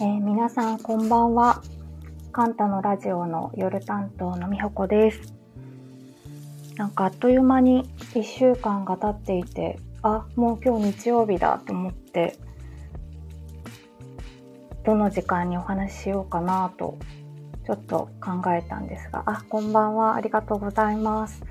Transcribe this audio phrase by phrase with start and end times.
[0.00, 1.60] ー、皆さんこんばんは。
[2.30, 5.34] カンタのラジオの夜担当のみほこです。
[6.76, 7.82] なんかあっという間に
[8.14, 12.36] 1週間が経っていて、あ、もう今日日曜日だと思って、
[14.84, 16.96] どの時間にお話ししようかなと、
[17.66, 20.14] ちょっと考えたんですが、あ、こんばんは。
[20.14, 21.42] ありがとうございます。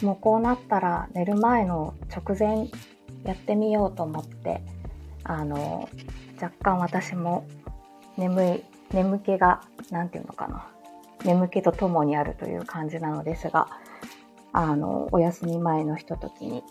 [0.00, 2.70] もうこうなったら寝る前の直前
[3.24, 4.62] やってみようと思って、
[5.24, 5.90] あの、
[6.40, 7.46] 若干私も
[8.16, 10.68] 眠い眠気が何て言うのかな
[11.24, 13.68] 眠気とともにあるという感じなのですが
[14.52, 16.62] あのお休み前のひとときに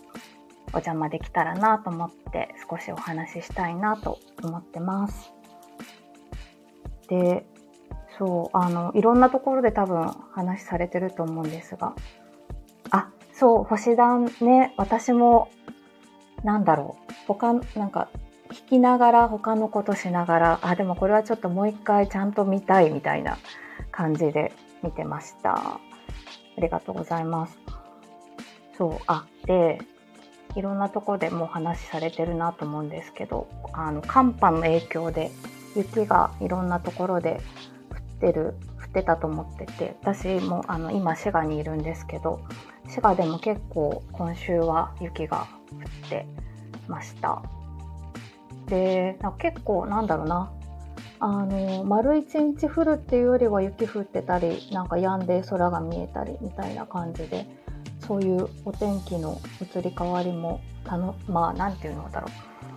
[0.68, 5.32] お邪魔できたらなと思って少しお話ししたいなと思ってます。
[7.08, 7.46] で
[8.18, 11.94] そうあのいろんなところで多分話されてると思うんですが
[12.90, 15.50] あそう星団ね私も
[16.42, 18.08] なんだろう他なんか
[18.56, 23.36] 聞きながら他のことしながらあでもこれはちょっともう一回ちゃんと見たいみたいな
[23.92, 25.52] 感じで見てました。
[25.52, 25.80] あ
[26.58, 27.58] りがとうございます。
[28.78, 29.78] そうあで
[30.54, 35.30] いろんなとこでもう話されてるなと思うんですけどあの寒波の影響で
[35.74, 37.40] 雪がいろんなところで
[37.90, 42.40] 降ってる降ってたと思ってて私もあの今滋賀にいるんですけど
[42.86, 46.26] 滋賀でも結構今週は雪が降って
[46.88, 47.42] ました。
[48.66, 50.52] で結構なんだろうな。
[51.18, 57.46] あの丸一日降るっていうよりは雪降ってたりなんか止んで空が見えたりみたいな感じで
[58.06, 62.30] そういうお天気の移り変わりもたのまあ何て言うのだろう。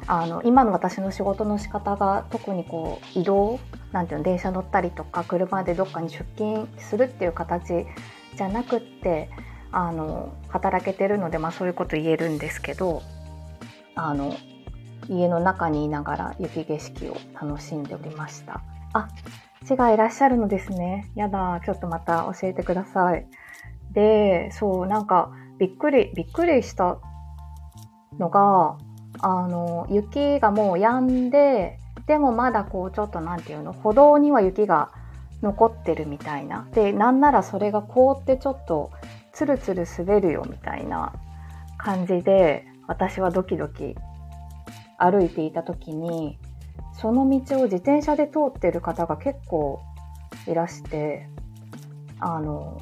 [0.08, 3.59] あの今の私の仕事の仕方が特にこう移動
[3.92, 7.86] なんていうの電車乗ったりとか車でどっかに出勤するっていう形
[8.36, 9.30] じゃなくって
[9.72, 13.03] あの働けてるので、まあ、そういうこと言えるんですけど
[13.94, 14.36] あの
[15.09, 18.62] 家の中にいながら雪景色を楽しんでおりました。
[18.94, 19.08] あ、
[19.66, 21.12] 血がいらっしゃるのですね。
[21.16, 23.25] やだ、ちょっとまた教えてください。
[23.94, 26.98] で、そう、なんか、びっくり、びっくりした
[28.18, 28.78] のが、
[29.19, 34.92] あの、雪がもう止んで、でもまだこう、ちょっとなんていうの、歩道には雪が
[35.42, 36.68] 残ってるみたいな。
[36.74, 38.92] で、なんならそれが凍ってちょっと、
[39.34, 41.14] ツルツル滑るよみたいな
[41.78, 43.96] 感じで、私はドキドキ
[45.00, 46.38] 歩いていた時に
[46.94, 49.82] その道を自転車で通ってる方が結構
[50.48, 51.28] いらして
[52.20, 52.82] あの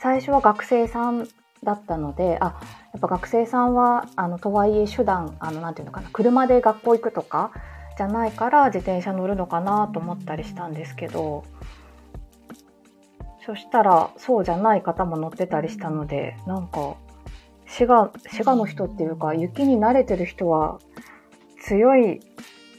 [0.00, 1.26] 最初は学生さん
[1.62, 2.60] だったのであ
[2.92, 7.52] やっぱ学生さんはあのとはいえ手段あのなていうのかな車で学校行くとか
[7.96, 11.44] じゃないから自転車乗るのかなと思ったりしたんですけど
[13.46, 16.96] そしたらそうじゃない方も乗ってたりしたのでなんか
[17.66, 20.78] 滋賀滋賀の人っていうか雪に慣れてる人は
[21.66, 22.20] 強い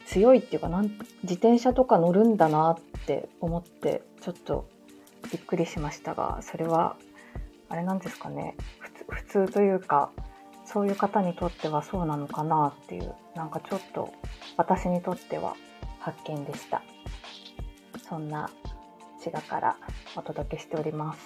[0.06, 0.84] 強いっていうかなん
[1.24, 4.68] 自転車とか乗るんだなって思ってちょっと
[5.32, 6.96] びっくりしましたがそれは
[7.68, 8.56] あれなんですかね。
[9.10, 10.12] 普通というか
[10.66, 14.14] そういう方にとってはそうなのかなっていうなんかちょっと
[14.58, 15.56] 私にとっては
[16.00, 16.84] 発見でした。
[18.08, 18.50] そんな
[19.20, 19.78] 滋賀から
[20.16, 21.20] お届けしております。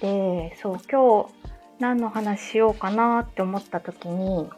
[0.00, 1.30] でそう今日
[1.78, 4.48] 何の話しようかなって思った時に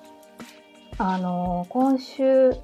[1.04, 2.54] あの今週ん？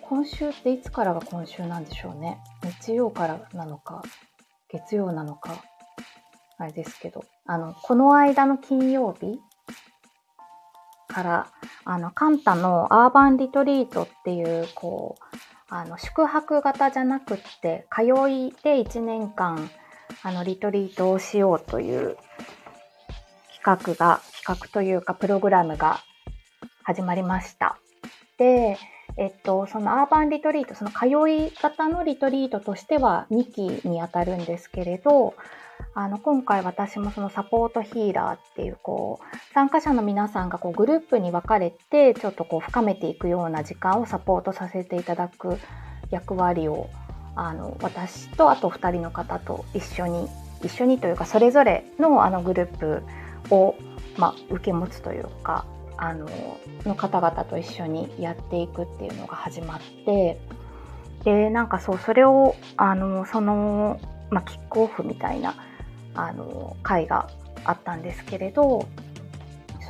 [0.00, 2.38] 今週っていつからが今週なんでしょうね。
[2.82, 4.02] 日曜からなのか
[4.70, 5.62] 月曜なのか
[6.56, 7.22] あれですけど。
[7.44, 9.38] あのこの間の金曜日
[11.06, 11.52] から
[11.84, 15.36] あのカンタのアーバンリトリートっていうこう
[15.68, 19.68] あの宿泊型じゃなくって通いで1年間
[20.22, 22.16] あのリトリートをしようという
[23.62, 26.00] 企画が企画というかプログラムが
[26.82, 27.78] 始まりました。
[28.38, 28.78] で、
[29.16, 35.34] えっと、そのアーバンリトリート、その通い方のリトリートとしては2期にあたるんですけれど、
[35.94, 45.58] あの今回私もそのサポートヒーラーっていうこう参加者の皆さんがこうグループに分かれてちょっとこう深めていくような時間をサポートさせていただく
[46.10, 46.88] 役割を
[47.34, 50.28] あの私とあと2人の方と一緒に
[50.62, 53.02] 一緒にというかそれぞれのあのグループ
[53.50, 53.74] を、
[54.16, 55.64] まあ、受け持つというか
[56.02, 56.26] あの
[56.86, 60.40] の方々と一緒にやっていくっていうのが始まって
[61.24, 64.00] でなんかそうそれをあのその、
[64.30, 65.54] まあ、キックオフみたいな
[66.14, 67.28] あの会が
[67.64, 68.88] あったんですけれど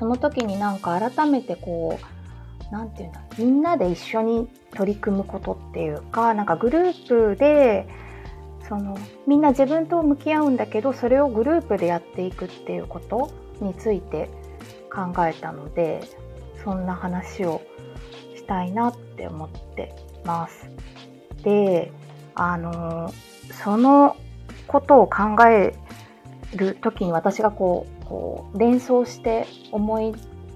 [0.01, 7.87] その時になんか改めてこう何て言うんだみんなで一緒に取り組むことっていうかなんかグループで
[8.69, 8.99] その
[9.29, 13.31] みんな自分と向き合うんだけどそれをグループでやっていくっていうこと
[13.61, 14.29] について
[14.91, 16.03] 考えたので
[16.65, 17.63] そんな話を
[18.37, 19.95] したいなって思って
[20.25, 20.71] ます。
[21.43, 21.93] で
[22.35, 23.13] あの
[23.65, 24.17] その
[24.67, 25.75] ことを考え
[26.55, 30.13] る時に私がこうこう連想して思い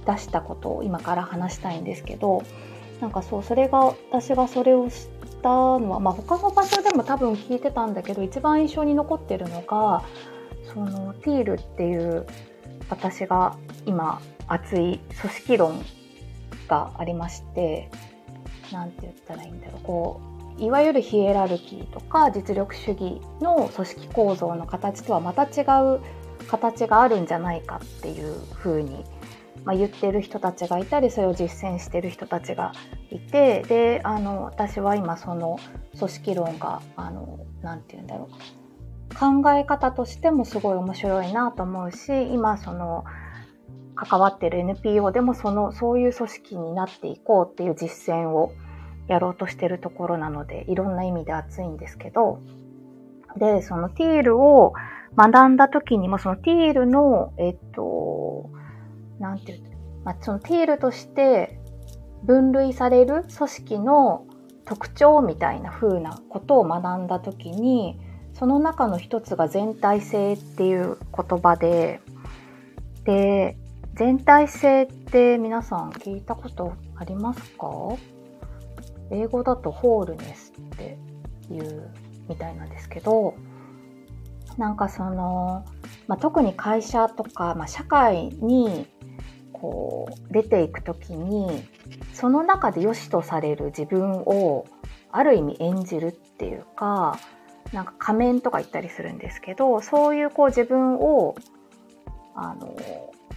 [0.06, 2.42] 出したことを今から話したいんですけど
[3.00, 4.96] なんかそうそれが私がそれを知っ
[5.42, 10.04] たのは、まあ、他の場所でも多分聞いてたんだけど一番印象に残ってるのが
[10.72, 12.26] そのティールっていう
[12.90, 15.84] 私が今熱い組織論
[16.68, 17.90] がありまして
[18.72, 19.80] 何て言ったらいいんだろう。
[19.82, 25.64] こういわゆるヒエラルキーとか実力主義の組織構造の形とはまた違
[25.96, 26.00] う
[26.46, 29.04] 形があるんじゃないかっていうふうに、
[29.64, 32.72] まあ、言ってる人たちがいたりそれを実践してる人たちが
[33.10, 35.58] いてであの私は今その
[35.98, 36.80] 組織論が
[37.62, 38.64] 何て言うんだろう。
[39.14, 43.04] 考え方としてもすごい面白いなと思うし今その
[43.94, 48.52] 関わってる NPO でもそのそういう組織になっていこうっていう実践を
[49.08, 52.40] やろうとしてるところなのでいろんな意味で熱いんですけど
[53.36, 54.72] でそのティールを
[55.16, 58.50] 学んだ時にもそのティールの、えっと、
[59.18, 59.74] なんていう
[60.04, 61.58] まあ、そのティールとして
[62.22, 64.26] 分類される組織の
[64.64, 67.98] 特徴みたいな風なことを学んだ時に
[68.34, 72.00] その中の一つが全体性っていう言葉で
[73.04, 73.56] で
[73.94, 77.68] 全体性って皆さん聞いたことありますか？
[79.12, 80.98] 英語だとホールネスって
[81.48, 81.90] いう
[82.28, 83.34] みたいなんですけど
[84.56, 85.64] なんかその、
[86.08, 88.88] まあ、特に会社とか、まあ、社会に
[89.52, 91.64] こう出ていく時に
[92.12, 94.66] その中で良しとされる自分を
[95.12, 97.18] ある意味演じるっていうか
[97.72, 101.36] なんか仮面とか言ったりするんですけどそういうこう自分を
[102.34, 102.74] あの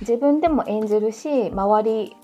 [0.02, 2.16] 自分でも演じるし周り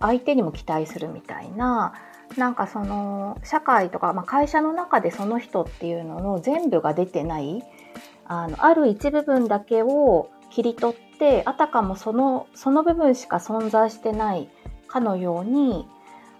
[0.00, 1.94] 相手にも期待するみたいな
[2.36, 7.62] なんかその社会とか、まあ、会社の中でその人っていうのの全部が出てない
[8.24, 14.48] あのある一部分だけを切り取ってあたかもそのその部分しか存在してない
[14.88, 15.86] かのように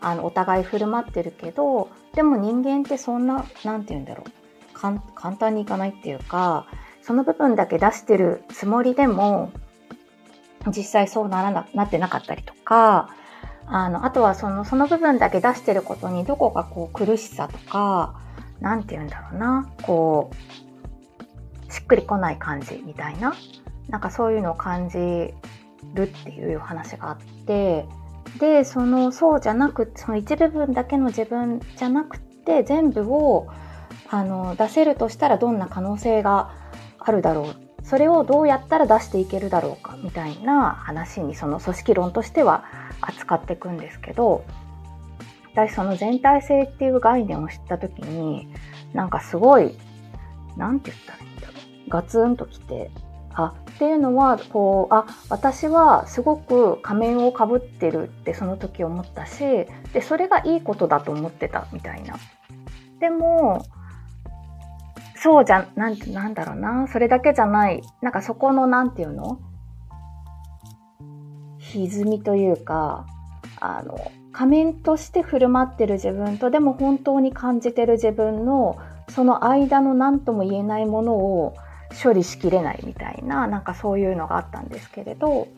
[0.00, 4.30] あのお互い振る舞ってるけどでも人間ってそんな何て言うんだろう
[4.74, 6.66] 簡単にいかないっていうか
[7.02, 9.52] その部分だけ出してるつもりでも
[10.68, 13.10] 実際そうならななってなかったりとか
[13.66, 18.20] あのあとはそのその部分だけ出してることにどこかこう苦しさとか
[18.60, 20.30] 何て言うんだろうなこ
[21.68, 23.34] うしっくりこない感じみたいな
[23.88, 24.98] なんかそういうのを感じ
[25.94, 27.86] るっていう話があって
[28.38, 33.48] でそのそうじゃなくその一部分だけの自分じゃなくて全部を
[34.08, 36.50] あの出せるとしたらどんな可能性が
[36.98, 42.64] あるだろうそれをどうやったら出していけるだろうかみたいな話にその組織論としては
[43.00, 44.44] 扱っていくんですけど
[45.54, 48.48] 私その全体性っていう概念を知った時に
[48.94, 49.76] なんかすごい
[50.56, 52.90] 何て言ったらいいんだろうガツンときて
[53.34, 59.40] あっていうのはこうあ私はすごく仮面をかぶってるってその時思ったし
[59.92, 62.16] でそれがいいことだと思ってたみたいな。
[63.00, 63.64] でも
[65.22, 66.88] そうじゃなんなんだろうな。
[66.88, 67.82] それだけじゃない。
[68.00, 69.38] なんかそこのなんていうの？
[71.60, 73.06] 歪みというか
[73.60, 81.54] あの仮面として振る舞ってる自分とでも本当に感じてる自分のその間の何とも言えないものを
[82.02, 85.48] 処理しきれないみたいななんかそういうのがあったんですけれど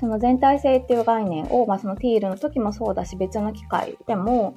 [0.00, 4.56] その全体性っていう概念を、まあ、そのティールの時もそうだし別の機会でも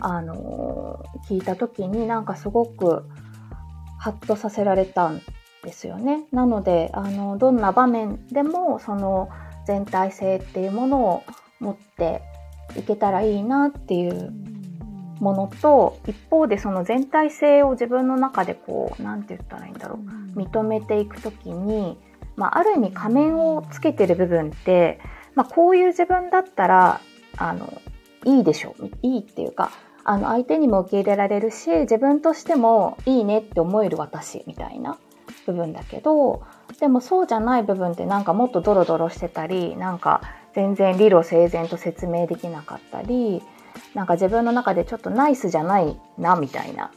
[0.00, 3.04] あの聞いた時になんかすごく
[4.02, 5.22] ハッとさせられたん
[5.62, 6.24] ですよね。
[6.32, 9.28] なのであのどんな場面でもその
[9.64, 11.22] 全体性っていうものを
[11.60, 12.20] 持って
[12.76, 14.32] いけたらいいなっていう
[15.20, 20.00] ものと一方でその全体性を自分の中でこう何て言ったらいいんだろ
[20.34, 21.96] う認めていく時に、
[22.34, 24.98] まあ、ある意味仮面をつけてる部分って、
[25.36, 27.00] まあ、こういう自分だったら
[27.36, 27.72] あの
[28.24, 29.70] いいでしょういいっていうか
[30.04, 34.98] あの相手にも受け入れられるし自分としてもいいねって思える私みたいな
[35.46, 36.42] 部分だけど
[36.80, 40.22] でもそうじゃない部分ってなんかもっとドロドロしてたりなんか
[40.54, 43.42] 全然理路整然と説明できなかったり
[43.94, 46.90] なんか自分の中でちょっとナイスじゃないなみたいな。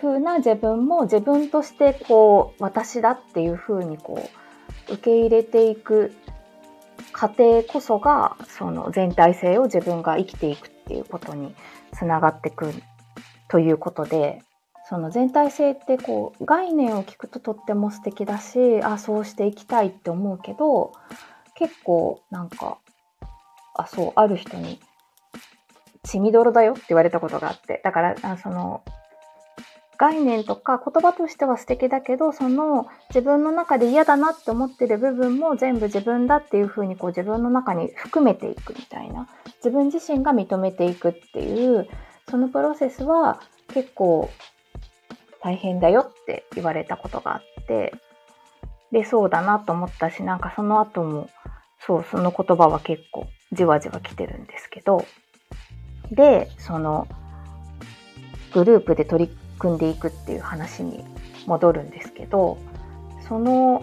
[0.00, 4.28] 風な自分も自分としてこう私だっていう風にこ
[4.88, 6.12] う受け入れていく
[7.12, 11.54] 過程こそがその全体性を自分が生きていくっていうことに
[11.92, 12.82] つながってくる
[13.48, 14.42] ということで
[14.88, 20.92] その全体性ってこう概念を聞くととっても素敵だしあそうしていきたいって思うけど
[21.56, 22.78] 結構なんか
[23.74, 24.78] あそうある人に
[26.06, 27.80] 血みどろだよって言われたことがあって。
[27.84, 28.82] だから、あその、
[29.98, 39.28] 概念とか言葉としては素敵だけど、その自分の中で嫌だなって思ってる部分も全部自分だっていうふうにこう自分の中に含めていくみたいな。
[39.58, 41.88] 自分自身が認めていくっていう、
[42.28, 43.40] そのプロセスは
[43.72, 44.30] 結構
[45.42, 47.92] 大変だよって言われたことがあって、
[48.92, 51.28] で、そうだなと思ったし、なんかその後も、
[51.80, 55.04] そう、その言葉は結構じわじわ来てるんですけど、
[56.10, 57.08] で、その、
[58.52, 61.04] グループで取り組んでいくっていう話に
[61.46, 62.58] 戻るんですけど、
[63.28, 63.82] その、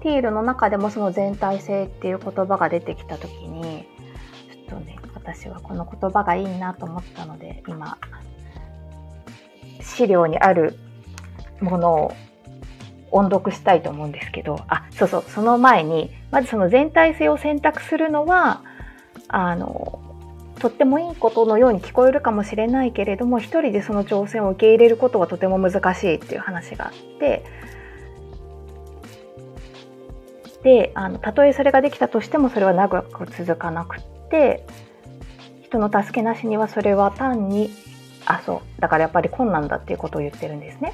[0.00, 3.86] ティールの中でもその全体性っていう言葉が出てきた時に、
[4.66, 7.98] ちょっとね、私はこの言葉がいいなと思ったので、今、
[9.80, 10.78] 資料にある
[11.60, 12.12] ものを
[13.10, 18.62] 音読したいと思うんですけど、あ、そうそう、その前に、まずその全体性を選択するのは、
[19.28, 19.97] あの、
[20.58, 27.44] とってもいいことのように聞こえるかもしれないけれども、一人でその挑戦を受け入れることはとても難しいっていう話があって、
[30.62, 34.00] で、あの、たとえそれができたとしてもそれは長く続かなくっ
[34.30, 34.66] て、
[35.62, 37.70] 人の助けなしにはそれは単に、
[38.26, 40.92] あ、そう、だからやっぱり困難だっていうことを言ってるんですね。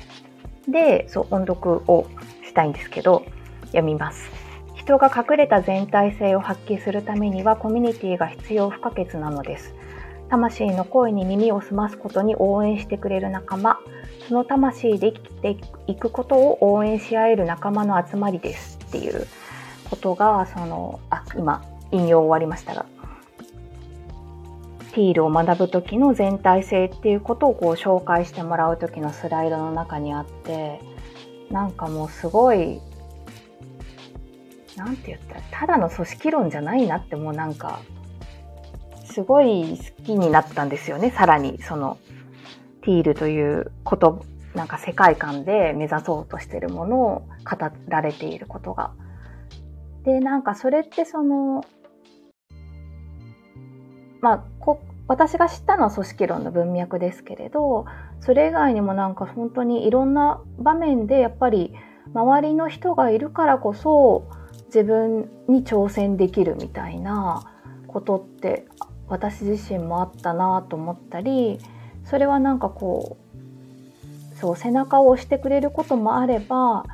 [0.69, 2.07] で、そう、音読を
[2.45, 3.25] したいんですけど、
[3.67, 4.44] 読みます。
[4.85, 9.75] 人が隠れた全体性を発揮するためにはコミュニティが必要不可欠なのです。
[10.29, 13.79] 魂の声に耳を澄ますことに応援してくれる仲間、
[14.29, 19.27] その魂で生きていくことを応援し合える仲間の集まりですっていう
[19.89, 22.85] ことが、その、あ、今、引用終わりましたが、
[24.93, 30.79] ティールを学ぶ時の全体性っていうことをこう紹介してもらう時のスライドの中にあって
[31.51, 32.81] なんかもうすごい
[34.77, 37.81] なんて言ったらただの組織論じゃないなってもうなんか
[39.05, 41.99] すごい好きになったんですよねさらにその
[42.83, 48.93] ティールということなんか世界観で目指そうとしてるものを語られていることが。
[50.05, 51.65] でなんかそれってその
[54.21, 57.85] まあ、こ私が知ったのは組織論の文脈ですけれど
[58.21, 61.75] それ以外にもなんか本当にいろんな場面でやっぱり
[62.15, 64.31] 周りの人がいるからこそ
[64.75, 67.45] 自分に挑戦できるみたいな
[67.87, 68.67] ことって
[69.07, 71.61] 私自身もあったなと思ったり
[72.05, 73.17] それはなんかこ
[74.35, 76.85] うそう背中を押してくれることもあれば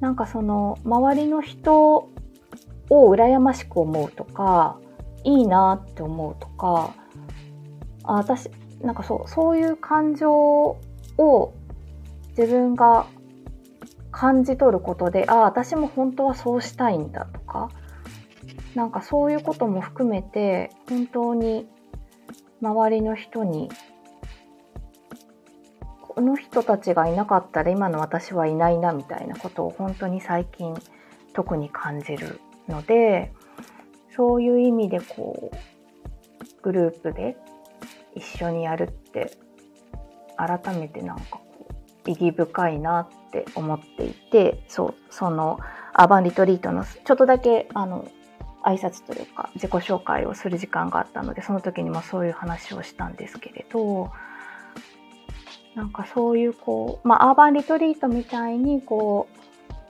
[0.00, 2.10] なんかその周りの人
[2.90, 4.78] を羨ましく思うとか
[5.24, 6.94] いいなって思うとか
[8.02, 8.50] あ私
[8.82, 10.30] なんかそうそういう感情
[11.16, 11.54] を
[12.36, 13.06] 自分が
[14.14, 17.70] 感じ取ることでああ私も本当はそうしたいんだとか
[18.76, 21.66] なんかそういうことも含めて本当に
[22.62, 23.68] 周りの人に
[26.00, 30.74] この人たちがいなかったら今の私はいないなみたいなことを本当に最近
[31.32, 33.32] 特に感じるので
[34.14, 37.36] そういう意味でこうグループで
[38.14, 39.36] 一緒にやるって
[40.36, 41.66] 改めてなんかこ
[42.06, 45.58] う意義深いなっって思っていてそうその
[45.92, 48.06] アーバンリトリートのちょっとだけあの
[48.64, 54.10] 挨拶というか自己紹介をする時間があったのでその時にもそういう話をしたんですけれど
[55.74, 59.28] なんかそういうこうまあアーバンリトリートみたいにこ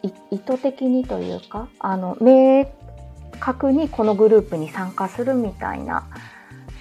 [0.03, 2.67] う意図的にというかあの明
[3.39, 6.09] 確にこのグループに参加するみたいな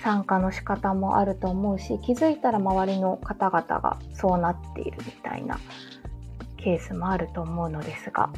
[0.04, 5.60] 参加の仕方もあると思うし気づいたら周りの方々がそうなっているみたいな
[6.64, 8.30] ケースもあると思うのですが、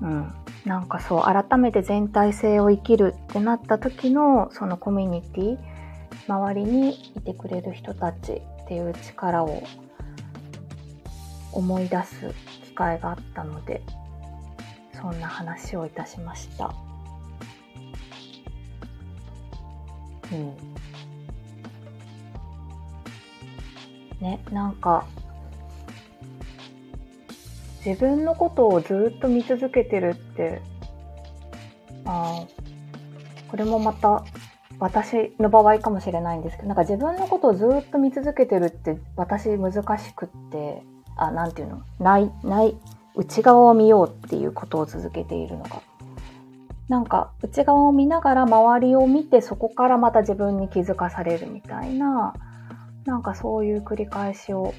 [0.00, 0.32] うん、
[0.64, 5.58] なんかそう改めて全体性を生きるってなった時のそのコミュニティ
[6.28, 9.62] 周りにいてくれる人たちっていう力を
[11.52, 12.34] 思い出す
[12.64, 13.82] 機会があったので
[14.92, 16.74] そんな話をいたしました。
[20.32, 20.56] うん。
[24.20, 25.06] ね、なんか
[27.86, 30.60] 自分のことをずっと見続けてるって
[32.04, 32.44] あ
[33.48, 34.24] これもまた
[34.80, 40.82] 私の場合かもしれないんですけどなんか自分のことをずっと見続けてるって私難しくって
[41.16, 41.82] あなんていうの？
[42.00, 42.76] ないない
[43.14, 45.80] 内側を見ようっていうことを続けているのが。
[46.88, 52.34] なんか内側を見ながら周りを見てそこからまた自分に気づかされるみたいな
[53.06, 54.72] なんかそういう繰り返しを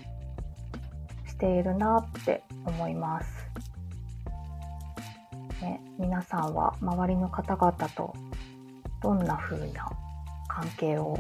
[1.38, 3.28] しているなって思います。
[5.62, 8.16] ね、皆さんは周りの方々と
[9.04, 9.88] どんな風な
[10.48, 11.20] 関係を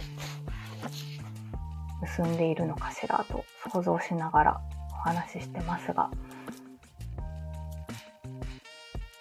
[2.01, 6.09] 結んでいるのかしらと想像しながらお話ししてますが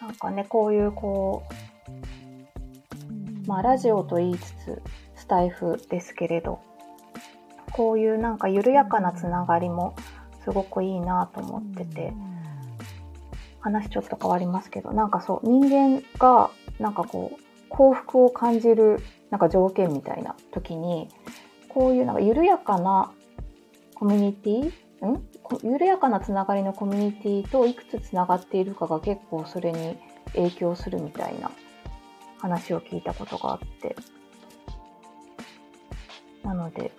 [0.00, 1.42] なんかねこういうこ
[3.44, 4.82] うまあラジオと言いつつ
[5.14, 6.60] スタイフですけれど
[7.72, 9.94] こういうなんか緩やかなつながりも
[10.46, 12.12] すごくいいなと思ってて
[13.58, 19.00] 話ちょっと変わりますけどなんかそう人間がなんかこう幸福を感じる
[19.30, 21.08] なんか条件みたいな時に
[21.68, 23.10] こういうなんか緩やかな
[23.96, 24.66] コミュニティ
[25.04, 25.26] ん？
[25.64, 29.98] 緩やかなつながりのコミュニティといくつつながっているかが結構それに
[30.36, 31.50] 影響するみたいな
[32.38, 33.96] 話を聞いたことがあって。
[36.44, 36.92] なので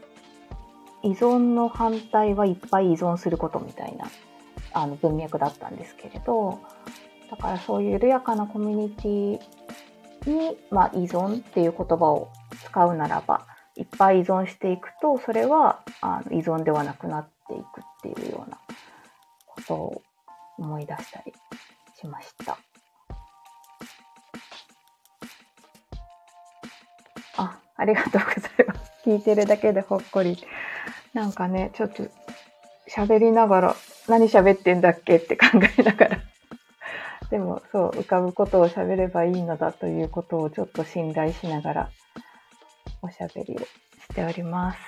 [1.07, 4.09] 依存の反対はいっぱい依存することみたいな
[4.73, 6.59] あの文脈だったんですけれど
[7.31, 12.29] だからそういう緩やかなコミュニティに、まあ、依存っていう言葉を
[12.65, 13.45] 使うならば
[13.77, 18.59] いっぱい依存していくとそれはあの依存ではなくなっていくっていうような
[19.45, 20.01] ことを
[20.57, 21.31] 思い出したり
[21.99, 22.57] しました。
[27.37, 28.91] あ、ありがとうございます。
[29.05, 30.37] 聞いてるだけでほっこり。
[31.17, 32.03] なんかね、ちょっと
[32.87, 33.75] 喋りながら
[34.07, 35.15] 何喋ってんだっけ？
[35.15, 35.47] って考
[35.79, 36.19] えながら。
[37.31, 41.89] でもそう浮かぶことを喋ればいいのだということをちょっと信頼しながら
[43.01, 43.67] おしゃべりをし
[44.13, 44.79] ております。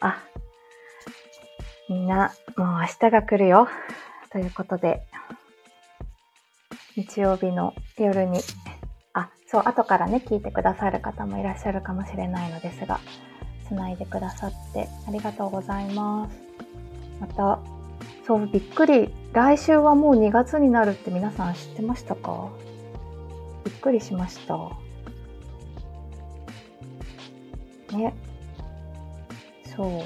[0.00, 0.22] あ
[1.90, 3.68] みんなもう明日が来るよ。
[4.30, 5.02] ということで
[6.96, 8.40] 日曜日の夜に
[9.12, 13.00] あそう後からね聞いてくださる方もいらっしゃるかもしれないのですが
[13.66, 16.34] つないでくださってありがとうございます。
[17.20, 17.58] また
[18.26, 19.12] そうびっくり。
[19.32, 22.48] 来週はもう2月になるって皆さん知ってましたか？
[23.64, 24.56] びっくりしました。
[27.96, 28.14] ね。
[29.76, 30.02] そう。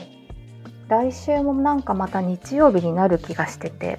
[0.89, 3.99] 来週もなんかまた日曜日になる気がしてて。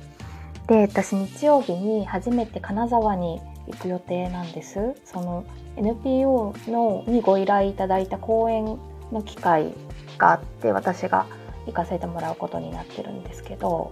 [0.67, 4.95] で私日曜日に初めて金沢に行く予定なんです。
[5.05, 5.43] その
[5.77, 8.79] NPO のにご依頼いただいた講演
[9.11, 9.73] の機会
[10.17, 11.25] があって私が
[11.65, 13.91] 行かせてもらうことになってるんですけど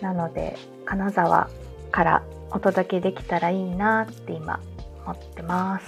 [0.00, 1.48] なので金沢
[1.90, 4.60] からお届けできたらいいなって今
[5.04, 5.86] 思ってます。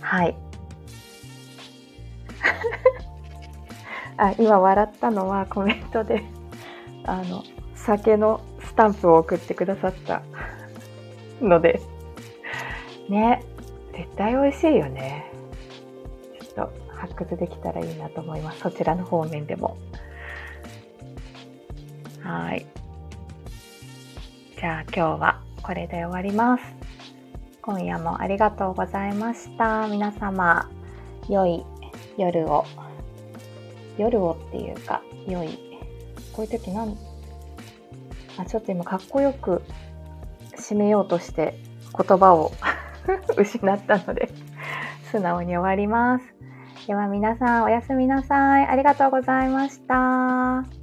[0.00, 0.36] はい。
[4.16, 6.22] あ今笑ったのはコメントで
[7.04, 7.42] あの
[7.74, 10.22] 酒のスタンプを送ってくださった
[11.40, 11.80] ので。
[13.08, 13.42] ね
[13.92, 15.37] 絶対美味しいよね。
[16.98, 19.78] 発掘できたらいいなと思いますそちらの方面でも
[22.28, 22.66] はい。
[24.60, 26.62] じゃあ今日はこれで終わります。
[27.62, 29.88] 今夜もありがとうございました。
[29.88, 30.68] 皆様、
[31.26, 31.64] 良い
[32.18, 32.66] 夜を、
[33.96, 35.58] 夜をっていうか、良い、
[36.34, 36.98] こういう時なん、
[38.36, 39.62] あ、ちょっと今かっこよく
[40.56, 41.58] 締めようとして
[41.96, 42.52] 言葉を
[43.38, 44.28] 失ったので
[45.10, 46.37] 素直に終わります。
[46.88, 48.66] では皆さんおやすみなさい。
[48.66, 50.77] ありがとうございました。